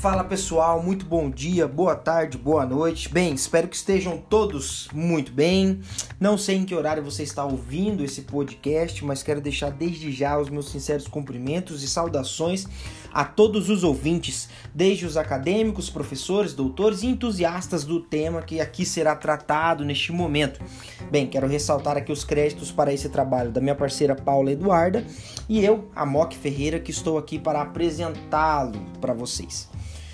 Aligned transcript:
Fala 0.00 0.22
pessoal, 0.22 0.80
muito 0.80 1.04
bom 1.04 1.28
dia, 1.28 1.66
boa 1.66 1.96
tarde, 1.96 2.38
boa 2.38 2.64
noite. 2.64 3.08
Bem, 3.08 3.34
espero 3.34 3.66
que 3.66 3.74
estejam 3.74 4.16
todos 4.16 4.88
muito 4.94 5.32
bem. 5.32 5.80
Não 6.20 6.38
sei 6.38 6.58
em 6.58 6.64
que 6.64 6.72
horário 6.72 7.02
você 7.02 7.24
está 7.24 7.44
ouvindo 7.44 8.04
esse 8.04 8.22
podcast, 8.22 9.04
mas 9.04 9.24
quero 9.24 9.40
deixar 9.40 9.72
desde 9.72 10.12
já 10.12 10.38
os 10.38 10.50
meus 10.50 10.70
sinceros 10.70 11.08
cumprimentos 11.08 11.82
e 11.82 11.88
saudações 11.88 12.68
a 13.12 13.24
todos 13.24 13.68
os 13.68 13.82
ouvintes, 13.82 14.48
desde 14.72 15.04
os 15.04 15.16
acadêmicos, 15.16 15.90
professores, 15.90 16.52
doutores 16.52 17.02
e 17.02 17.08
entusiastas 17.08 17.82
do 17.82 17.98
tema 17.98 18.40
que 18.40 18.60
aqui 18.60 18.86
será 18.86 19.16
tratado 19.16 19.84
neste 19.84 20.12
momento. 20.12 20.60
Bem, 21.10 21.26
quero 21.26 21.48
ressaltar 21.48 21.96
aqui 21.96 22.12
os 22.12 22.22
créditos 22.22 22.70
para 22.70 22.92
esse 22.92 23.08
trabalho 23.08 23.50
da 23.50 23.60
minha 23.60 23.74
parceira 23.74 24.14
Paula 24.14 24.52
Eduarda 24.52 25.04
e 25.48 25.64
eu, 25.64 25.90
Amok 25.96 26.36
Ferreira, 26.36 26.78
que 26.78 26.92
estou 26.92 27.18
aqui 27.18 27.36
para 27.36 27.62
apresentá-lo 27.62 28.80
para 29.00 29.12
vocês. 29.12 29.68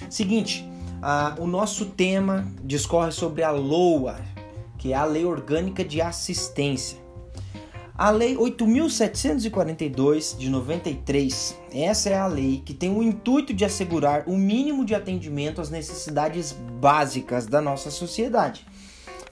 Seguinte, 0.09 0.67
uh, 1.03 1.43
o 1.43 1.47
nosso 1.47 1.87
tema 1.87 2.47
discorre 2.63 3.13
sobre 3.13 3.43
a 3.43 3.51
LOA, 3.51 4.17
que 4.79 4.93
é 4.93 4.97
a 4.97 5.05
Lei 5.05 5.25
Orgânica 5.25 5.85
de 5.85 6.01
Assistência. 6.01 7.05
A 7.97 8.11
Lei 8.11 8.37
8.742 8.37 10.37
de 10.37 10.51
93, 10.51 11.57
essa 11.73 12.11
é 12.11 12.19
a 12.19 12.27
lei 12.27 12.61
que 12.65 12.75
tem 12.75 12.91
o 12.91 13.01
intuito 13.01 13.55
de 13.55 13.65
assegurar 13.65 14.25
o 14.27 14.37
mínimo 14.37 14.85
de 14.85 14.97
atendimento 14.97 15.61
às 15.61 15.71
necessidades 15.71 16.51
básicas 16.81 17.47
da 17.47 17.61
nossa 17.61 17.93
sociedade. 17.93 18.67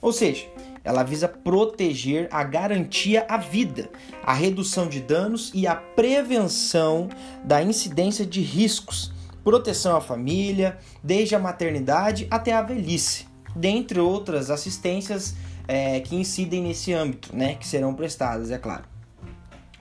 Ou 0.01 0.13
seja, 0.13 0.45
ela 0.83 1.03
visa 1.03 1.27
proteger 1.27 2.27
a 2.31 2.43
garantia 2.43 3.25
à 3.29 3.37
vida, 3.37 3.89
a 4.23 4.33
redução 4.33 4.87
de 4.87 4.99
danos 4.99 5.51
e 5.53 5.67
a 5.67 5.75
prevenção 5.75 7.09
da 7.43 7.61
incidência 7.61 8.25
de 8.25 8.41
riscos 8.41 9.12
proteção 9.43 9.95
à 9.95 10.01
família, 10.01 10.77
desde 11.03 11.35
a 11.35 11.39
maternidade 11.39 12.27
até 12.31 12.53
a 12.53 12.61
velhice, 12.61 13.27
dentre 13.55 13.99
outras 13.99 14.49
assistências 14.49 15.35
é, 15.67 15.99
que 15.99 16.15
incidem 16.15 16.63
nesse 16.63 16.93
âmbito, 16.93 17.35
né, 17.35 17.55
que 17.55 17.67
serão 17.67 17.93
prestadas, 17.93 18.51
é 18.51 18.57
claro. 18.57 18.83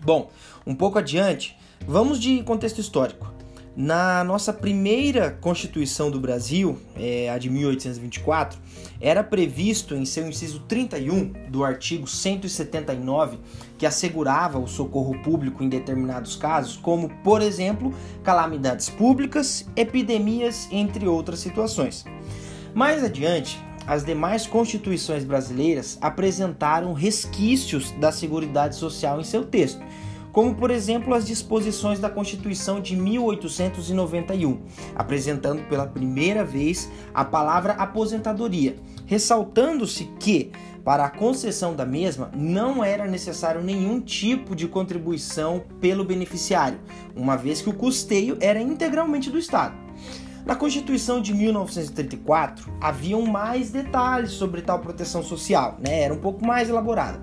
Bom, 0.01 0.31
um 0.67 0.75
pouco 0.75 0.99
adiante, 0.99 1.57
vamos 1.87 2.21
de 2.21 2.43
contexto 2.43 2.81
histórico. 2.81 3.32
Na 3.75 4.23
nossa 4.23 4.53
primeira 4.53 5.31
Constituição 5.41 6.11
do 6.11 6.21
Brasil, 6.21 6.79
é, 6.95 7.31
a 7.31 7.39
de 7.39 7.49
1824, 7.49 8.59
era 9.01 9.25
previsto 9.25 9.95
em 9.95 10.05
seu 10.05 10.29
inciso 10.29 10.61
31 10.69 11.33
do 11.49 11.65
artigo 11.65 12.07
179 12.07 13.39
que 13.79 13.87
assegurava 13.87 14.59
o 14.59 14.69
socorro 14.69 15.19
público 15.23 15.65
em 15.65 15.71
determinados 15.71 16.37
casos, 16.37 16.77
como, 16.77 17.09
por 17.25 17.41
exemplo, 17.41 17.95
calamidades 18.23 18.91
públicas, 18.91 19.67
epidemias, 19.75 20.69
entre 20.71 21.09
outras 21.09 21.39
situações. 21.39 22.05
Mais 22.75 23.03
adiante, 23.03 23.59
as 23.87 24.05
demais 24.05 24.47
constituições 24.47 25.25
brasileiras 25.25 25.97
apresentaram 26.03 26.93
resquícios 26.93 27.91
da 27.93 28.13
Seguridade 28.13 28.77
Social 28.77 29.19
em 29.19 29.25
seu 29.25 29.47
texto 29.47 29.83
como 30.33 30.55
por 30.55 30.71
exemplo 30.71 31.15
as 31.15 31.27
disposições 31.27 32.01
da 32.01 32.09
Constituição 32.09 32.81
de 32.81 32.97
1891, 32.97 34.61
apresentando 34.95 35.63
pela 35.69 35.87
primeira 35.87 36.45
vez 36.45 36.91
a 37.13 37.25
palavra 37.25 37.75
aposentadoria, 37.75 38.77
ressaltando-se 39.07 40.05
que 40.19 40.51
para 40.83 41.05
a 41.05 41.11
concessão 41.11 41.77
da 41.77 41.87
mesma 41.87 42.31
não 42.35 42.83
era 42.83 43.07
necessário 43.07 43.63
nenhum 43.63 44.01
tipo 44.01 44.57
de 44.57 44.67
contribuição 44.67 45.63
pelo 45.81 46.05
beneficiário, 46.05 46.81
uma 47.15 47.37
vez 47.37 47.61
que 47.61 47.69
o 47.69 47.75
custeio 47.75 48.37
era 48.41 48.61
integralmente 48.61 49.31
do 49.31 49.39
Estado. 49.39 49.77
Na 50.45 50.57
Constituição 50.57 51.21
de 51.21 51.33
1934 51.33 52.69
haviam 52.81 53.23
mais 53.23 53.71
detalhes 53.71 54.33
sobre 54.33 54.61
tal 54.61 54.81
proteção 54.81 55.23
social, 55.23 55.79
né? 55.79 56.01
era 56.01 56.13
um 56.13 56.19
pouco 56.19 56.45
mais 56.45 56.69
elaborada. 56.69 57.21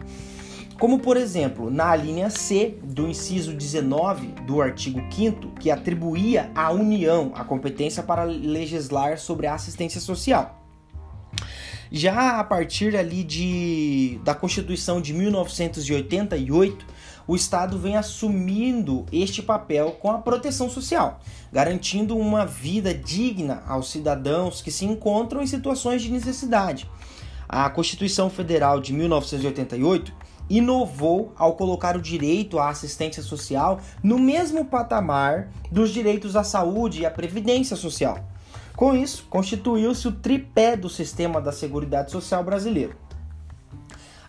Como, 0.80 1.00
por 1.00 1.18
exemplo, 1.18 1.70
na 1.70 1.94
linha 1.94 2.30
C 2.30 2.78
do 2.82 3.06
inciso 3.06 3.54
19 3.54 4.28
do 4.48 4.62
artigo 4.62 5.02
5 5.12 5.56
que 5.60 5.70
atribuía 5.70 6.50
à 6.56 6.72
União 6.72 7.34
a 7.36 7.44
competência 7.44 8.02
para 8.02 8.24
legislar 8.24 9.18
sobre 9.18 9.46
a 9.46 9.56
assistência 9.56 10.00
social. 10.00 10.58
Já 11.92 12.40
a 12.40 12.44
partir 12.46 12.96
ali 12.96 13.26
de, 13.26 14.22
da 14.24 14.34
Constituição 14.34 15.02
de 15.02 15.14
1988, 15.14 16.86
o 17.28 17.36
Estado 17.36 17.78
vem 17.78 17.98
assumindo 17.98 19.06
este 19.12 19.42
papel 19.42 19.92
com 20.00 20.10
a 20.10 20.20
proteção 20.20 20.70
social, 20.70 21.20
garantindo 21.52 22.16
uma 22.18 22.46
vida 22.46 22.94
digna 22.94 23.64
aos 23.68 23.92
cidadãos 23.92 24.62
que 24.62 24.72
se 24.72 24.86
encontram 24.86 25.42
em 25.42 25.48
situações 25.48 26.02
de 26.02 26.10
necessidade. 26.10 26.90
A 27.50 27.70
Constituição 27.70 28.30
Federal 28.30 28.80
de 28.80 28.94
1988 28.94 30.29
inovou 30.50 31.34
ao 31.38 31.54
colocar 31.54 31.96
o 31.96 32.02
direito 32.02 32.58
à 32.58 32.70
assistência 32.70 33.22
social 33.22 33.80
no 34.02 34.18
mesmo 34.18 34.66
patamar 34.66 35.50
dos 35.72 35.92
direitos 35.92 36.36
à 36.36 36.44
saúde 36.44 37.02
e 37.02 37.06
à 37.06 37.12
previdência 37.12 37.76
social. 37.76 38.18
Com 38.76 38.96
isso, 38.96 39.28
constituiu-se 39.30 40.08
o 40.08 40.12
tripé 40.12 40.76
do 40.76 40.90
sistema 40.90 41.40
da 41.40 41.52
Seguridade 41.52 42.12
Social 42.12 42.44
brasileiro. 42.44 42.96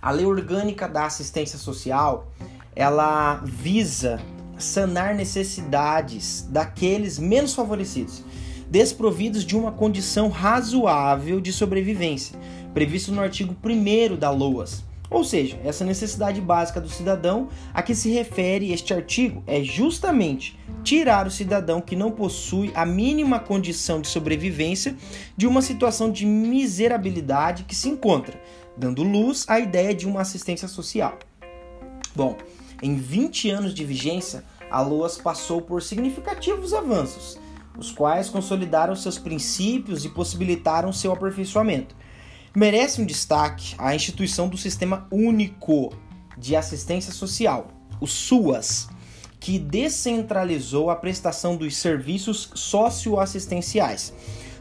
A 0.03 0.11
Lei 0.11 0.27
Orgânica 0.27 0.89
da 0.89 1.07
Assistência 1.07 1.59
Social, 1.59 2.27
ela 2.75 3.41
visa 3.45 4.21
sanar 4.59 5.15
necessidades 5.15 6.47
daqueles 6.51 7.19
menos 7.19 7.55
favorecidos, 7.55 8.25
desprovidos 8.69 9.45
de 9.45 9.57
uma 9.57 9.73
condição 9.73 10.29
razoável 10.29 11.41
de 11.41 11.53
sobrevivência, 11.53 12.39
previsto 12.75 13.13
no 13.13 13.23
artigo 13.23 13.57
1 13.65 14.17
da 14.17 14.31
LOAS 14.31 14.90
ou 15.11 15.25
seja, 15.25 15.59
essa 15.65 15.85
necessidade 15.85 16.41
básica 16.41 16.81
do 16.81 16.89
cidadão 16.89 17.49
a 17.75 17.83
que 17.83 17.97
se 17.97 18.11
refere 18.11 18.73
este 18.73 18.95
artigo 18.95 19.43
é 19.45 19.61
justamente 19.63 20.57
tirar 20.85 21.27
o 21.27 21.31
cidadão 21.31 21.81
que 21.81 21.97
não 21.97 22.13
possui 22.13 22.71
a 22.75 22.87
mínima 22.87 23.41
condição 23.41 24.01
de 24.01 24.07
sobrevivência 24.07 24.97
de 25.37 25.49
uma 25.49 25.61
situação 25.61 26.13
de 26.13 26.25
miserabilidade 26.25 27.65
que 27.65 27.75
se 27.75 27.89
encontra, 27.89 28.41
dando 28.77 29.03
luz 29.03 29.45
à 29.49 29.59
ideia 29.59 29.93
de 29.93 30.07
uma 30.07 30.21
assistência 30.21 30.69
social. 30.69 31.19
Bom, 32.15 32.37
em 32.81 32.95
20 32.95 33.51
anos 33.51 33.75
de 33.75 33.85
vigência, 33.85 34.45
a 34.71 34.81
LOAS 34.81 35.19
passou 35.19 35.61
por 35.61 35.83
significativos 35.83 36.73
avanços, 36.73 37.37
os 37.77 37.91
quais 37.91 38.29
consolidaram 38.29 38.95
seus 38.95 39.19
princípios 39.19 40.05
e 40.05 40.09
possibilitaram 40.09 40.93
seu 40.93 41.13
aperfeiçoamento. 41.13 41.95
Merece 42.55 43.01
um 43.01 43.07
destaque 43.07 43.77
a 43.79 43.95
instituição 43.95 44.49
do 44.49 44.59
Sistema 44.59 45.07
Único 45.11 45.93
de 46.37 46.57
Assistência 46.57 47.13
Social, 47.13 47.69
o 48.01 48.09
SUAS, 48.09 48.89
que 49.39 49.57
descentralizou 49.57 50.91
a 50.91 50.97
prestação 50.97 51.57
dos 51.57 51.77
serviços 51.77 52.51
socioassistenciais, 52.55 54.13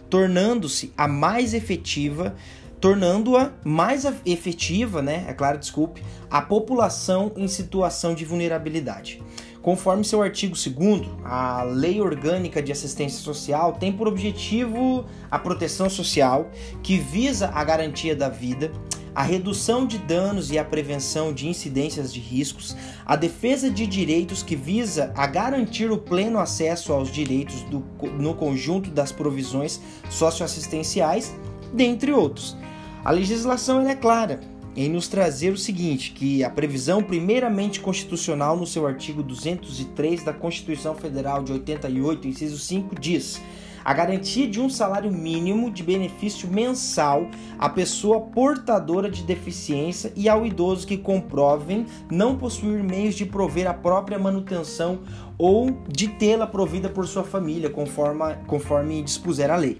tornando-se 0.08 0.94
a 0.96 1.08
mais 1.08 1.56
efetiva, 1.56 2.36
tornando-a 2.80 3.52
mais 3.64 4.06
efetiva, 4.26 5.02
né? 5.02 5.26
É 5.28 5.34
claro, 5.34 5.58
desculpe, 5.58 6.04
a 6.30 6.42
população 6.42 7.32
em 7.36 7.48
situação 7.48 8.14
de 8.16 8.26
vulnerabilidade. 8.26 9.22
Conforme 9.62 10.06
seu 10.06 10.22
artigo 10.22 10.56
2, 10.56 11.02
a 11.26 11.64
Lei 11.64 12.00
Orgânica 12.00 12.62
de 12.62 12.72
Assistência 12.72 13.20
Social 13.20 13.74
tem 13.74 13.92
por 13.92 14.08
objetivo 14.08 15.06
a 15.30 15.38
proteção 15.38 15.90
social, 15.90 16.50
que 16.82 16.98
visa 16.98 17.50
a 17.54 17.62
garantia 17.64 18.16
da 18.16 18.30
vida, 18.30 18.72
a 19.14 19.22
redução 19.22 19.86
de 19.86 19.98
danos 19.98 20.50
e 20.50 20.58
a 20.58 20.64
prevenção 20.64 21.34
de 21.34 21.48
incidências 21.48 22.14
de 22.14 22.22
riscos, 22.22 22.76
a 23.06 23.18
defesa 23.18 23.70
de 23.70 23.86
direitos 23.86 24.42
que 24.42 24.56
visa 24.56 25.12
a 25.14 25.28
garantir 25.28 25.92
o 25.92 25.98
pleno 25.98 26.40
acesso 26.40 26.94
aos 26.94 27.12
direitos 27.12 27.62
do, 27.64 27.84
no 28.18 28.34
conjunto 28.34 28.90
das 28.90 29.12
provisões 29.12 29.82
socioassistenciais, 30.10 31.36
dentre 31.74 32.14
outros. 32.14 32.56
A 33.04 33.12
legislação 33.12 33.88
é 33.88 33.96
clara, 33.96 34.42
em 34.76 34.90
nos 34.90 35.08
trazer 35.08 35.52
o 35.52 35.58
seguinte, 35.58 36.12
que 36.12 36.44
a 36.44 36.50
previsão 36.50 37.02
primeiramente 37.02 37.80
constitucional 37.80 38.58
no 38.58 38.68
seu 38.68 38.86
artigo 38.86 39.24
203 39.24 40.24
da 40.24 40.34
Constituição 40.34 40.94
Federal 40.94 41.42
de 41.42 41.54
88, 41.54 42.28
inciso 42.28 42.58
5 42.58 43.00
diz: 43.00 43.42
a 43.86 43.94
garantia 43.94 44.48
de 44.48 44.60
um 44.60 44.70
salário 44.70 45.12
mínimo 45.12 45.72
de 45.72 45.82
benefício 45.82 46.50
mensal 46.50 47.30
à 47.58 47.70
pessoa 47.70 48.20
portadora 48.22 49.10
de 49.10 49.24
deficiência 49.24 50.12
e 50.16 50.28
ao 50.28 50.46
idoso 50.46 50.86
que 50.86 50.98
comprovem 50.98 51.86
não 52.12 52.38
possuir 52.38 52.84
meios 52.84 53.16
de 53.16 53.26
prover 53.26 53.66
a 53.66 53.74
própria 53.74 54.20
manutenção 54.20 55.00
ou 55.38 55.72
de 55.88 56.10
tê-la 56.10 56.46
provida 56.46 56.90
por 56.90 57.08
sua 57.08 57.24
família, 57.24 57.70
conforme, 57.70 58.36
conforme 58.46 59.02
dispuser 59.02 59.50
a 59.50 59.56
lei. 59.56 59.80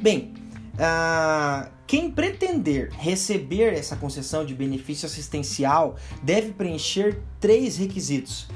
Bem, 0.00 0.32
ah, 0.78 1.68
quem 1.86 2.10
pretender 2.10 2.90
receber 2.92 3.74
essa 3.74 3.96
concessão 3.96 4.44
de 4.44 4.54
benefício 4.54 5.06
assistencial 5.06 5.96
deve 6.22 6.52
preencher 6.52 7.20
três 7.40 7.76
requisitos, 7.76 8.48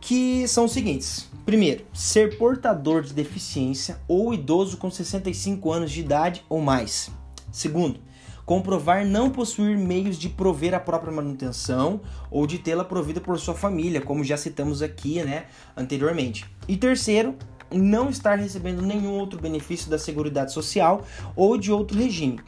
que 0.00 0.46
são 0.48 0.64
os 0.64 0.72
seguintes. 0.72 1.28
Primeiro, 1.46 1.84
ser 1.92 2.38
portador 2.38 3.02
de 3.02 3.12
deficiência 3.12 4.00
ou 4.08 4.32
idoso 4.32 4.78
com 4.78 4.90
65 4.90 5.70
anos 5.70 5.90
de 5.90 6.00
idade 6.00 6.44
ou 6.48 6.60
mais. 6.60 7.10
Segundo, 7.52 8.00
comprovar 8.44 9.06
não 9.06 9.30
possuir 9.30 9.76
meios 9.76 10.18
de 10.18 10.28
prover 10.28 10.74
a 10.74 10.80
própria 10.80 11.12
manutenção 11.12 12.00
ou 12.30 12.46
de 12.46 12.58
tê-la 12.58 12.84
provida 12.84 13.20
por 13.20 13.38
sua 13.38 13.54
família, 13.54 14.00
como 14.00 14.24
já 14.24 14.36
citamos 14.36 14.82
aqui, 14.82 15.22
né, 15.22 15.46
anteriormente. 15.76 16.44
E 16.66 16.76
terceiro, 16.76 17.36
não 17.72 18.08
estar 18.08 18.38
recebendo 18.38 18.82
nenhum 18.82 19.12
outro 19.18 19.40
benefício 19.40 19.90
da 19.90 19.98
Seguridade 19.98 20.52
Social 20.52 21.02
ou 21.34 21.58
de 21.58 21.72
outro 21.72 21.98
regime, 21.98 22.40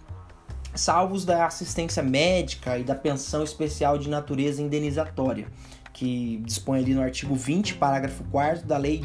salvos 0.75 1.25
da 1.25 1.47
assistência 1.47 2.03
médica 2.03 2.79
e 2.79 2.85
da 2.85 2.95
pensão 2.95 3.43
especial 3.43 3.99
de 3.99 4.09
natureza 4.09 4.63
indenizatória, 4.63 5.49
que 5.93 6.43
dispõe 6.45 6.81
ali 6.81 6.95
no 6.95 7.03
artigo 7.03 7.35
20, 7.35 7.75
parágrafo 7.75 8.23
4 8.31 8.67
da 8.67 8.77
Lei 8.77 9.03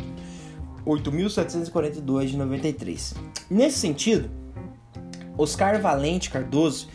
8.742 0.86 2.26
de 2.28 2.38
93. 2.38 3.14
Nesse 3.50 3.80
sentido, 3.80 4.30
Oscar 5.38 5.80
Valente 5.82 6.30
Cardoso 6.30 6.90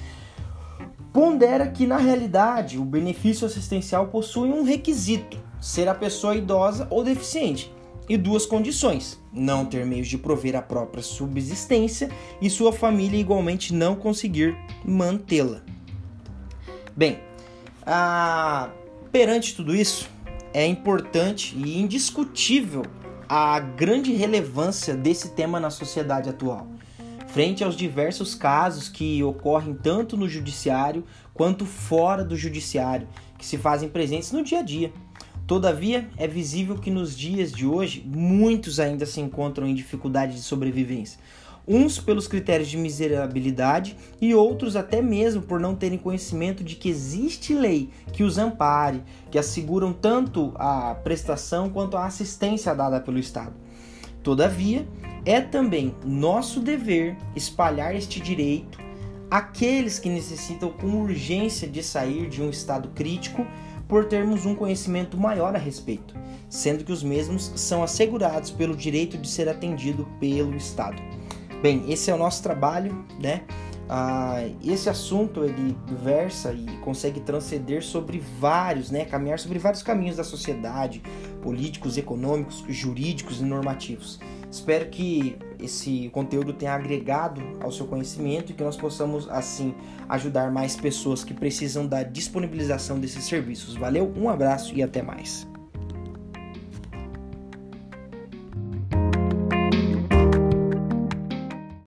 pondera 1.12 1.68
que 1.68 1.86
na 1.86 1.96
realidade 1.96 2.78
o 2.78 2.84
benefício 2.84 3.46
assistencial 3.46 4.08
possui 4.08 4.50
um 4.50 4.62
requisito: 4.62 5.38
ser 5.60 5.88
a 5.88 5.94
pessoa 5.94 6.34
idosa 6.34 6.86
ou 6.90 7.02
deficiente, 7.02 7.72
e 8.08 8.17
duas 8.17 8.47
condições: 8.47 9.20
não 9.32 9.64
ter 9.64 9.85
meios 9.85 10.08
de 10.08 10.19
prover 10.19 10.56
a 10.56 10.62
própria 10.62 11.03
subsistência 11.03 12.11
e 12.41 12.49
sua 12.49 12.73
família 12.73 13.20
igualmente 13.20 13.75
não 13.75 13.97
conseguir 13.97 14.56
mantê-la. 14.85 15.62
Bem, 16.97 17.19
a... 17.85 18.70
perante 19.12 19.55
tudo 19.55 19.75
isso, 19.75 20.08
é 20.53 20.67
importante 20.67 21.56
e 21.56 21.79
indiscutível 21.79 22.82
a 23.29 23.58
grande 23.58 24.12
relevância 24.12 24.94
desse 24.94 25.31
tema 25.31 25.59
na 25.59 25.69
sociedade 25.69 26.31
atual, 26.31 26.69
frente 27.26 27.64
aos 27.64 27.76
diversos 27.76 28.35
casos 28.35 28.88
que 28.88 29.23
ocorrem 29.23 29.75
tanto 29.75 30.17
no 30.17 30.29
judiciário 30.29 31.05
quanto 31.35 31.67
fora 31.67 32.25
do 32.25 32.37
judiciário, 32.37 33.09
que 33.37 33.44
se 33.44 33.59
fazem 33.59 33.88
presentes 33.88 34.32
no 34.32 34.43
dia 34.43 34.61
a 34.61 34.62
dia 34.62 34.93
Todavia, 35.46 36.08
é 36.16 36.26
visível 36.26 36.76
que 36.76 36.90
nos 36.90 37.16
dias 37.16 37.52
de 37.52 37.64
hoje 37.64 38.04
muitos 38.04 38.81
ainda 38.81 39.06
se 39.06 39.20
encontram 39.20 39.64
em 39.69 39.75
dificuldade 39.75 40.34
de 40.34 40.43
sobrevivência. 40.43 41.20
Uns 41.69 42.00
pelos 42.00 42.26
critérios 42.26 42.69
de 42.69 42.76
miserabilidade 42.76 43.96
e 44.20 44.34
outros 44.34 44.75
até 44.75 45.00
mesmo 45.00 45.43
por 45.43 45.60
não 45.60 45.75
terem 45.75 45.98
conhecimento 45.98 46.64
de 46.64 46.75
que 46.75 46.88
existe 46.88 47.54
lei 47.54 47.90
que 48.12 48.25
os 48.25 48.38
ampare, 48.38 49.02
que 49.31 49.38
asseguram 49.38 49.93
tanto 49.93 50.52
a 50.56 50.96
prestação 50.96 51.70
quanto 51.70 51.96
a 51.96 52.06
assistência 52.06 52.75
dada 52.75 53.00
pelo 53.00 53.19
Estado. 53.19 53.54
Todavia, 54.25 54.87
é 55.25 55.40
também 55.40 55.94
nosso 56.04 56.58
dever 56.58 57.16
espalhar 57.37 57.94
este 57.94 58.20
direito 58.20 58.78
àqueles 59.31 59.99
que 59.99 60.08
necessitam 60.08 60.70
com 60.70 61.02
urgência 61.02 61.69
de 61.69 61.82
sair 61.82 62.28
de 62.28 62.42
um 62.42 62.50
estado 62.50 62.88
crítico 62.88 63.46
por 63.88 64.06
termos 64.06 64.44
um 64.47 64.55
conhecimento 64.55 65.17
maior 65.17 65.55
a 65.55 65.59
respeito, 65.59 66.15
sendo 66.49 66.85
que 66.85 66.93
os 66.93 67.03
mesmos 67.03 67.53
são 67.56 67.83
assegurados 67.83 68.50
pelo 68.50 68.75
direito 68.75 69.17
de 69.17 69.29
ser 69.29 69.49
atendido 69.49 70.06
pelo 70.19 70.56
Estado. 70.56 71.00
Bem, 71.62 71.85
esse 71.91 72.11
é 72.11 72.15
o 72.15 72.19
nosso 72.19 72.43
trabalho, 72.43 73.05
né? 73.21 73.43
Ah, 73.88 74.43
esse 74.65 74.91
assunto 74.91 75.44
ele 75.44 75.77
versa 76.03 76.53
e 76.53 76.67
consegue 76.79 77.21
transcender 77.21 77.85
sobre 77.85 78.21
vários, 78.41 78.91
né, 78.91 79.05
caminhar 79.05 79.38
sobre 79.38 79.61
vários 79.61 79.81
caminhos 79.81 80.17
da 80.17 80.25
sociedade, 80.25 81.03
políticos, 81.41 81.97
econômicos, 81.97 82.65
jurídicos 82.69 83.41
e 83.41 83.44
normativos. 83.44 84.19
Espero 84.56 84.87
que 84.87 85.37
esse 85.61 86.08
conteúdo 86.14 86.55
tenha 86.55 86.73
agregado 86.73 87.43
ao 87.61 87.70
seu 87.70 87.87
conhecimento 87.87 88.53
e 88.53 88.55
que 88.55 88.64
nós 88.64 88.75
possamos 88.75 89.29
assim 89.29 89.75
ajudar 90.08 90.50
mais 90.50 90.75
pessoas 90.75 91.23
que 91.23 91.35
precisam 91.35 91.87
da 91.87 92.03
disponibilização 92.03 92.99
desses 92.99 93.25
serviços. 93.25 93.75
Valeu, 93.76 94.11
um 94.17 94.31
abraço 94.31 94.75
e 94.75 94.82
até 94.82 95.03
mais. 95.03 95.47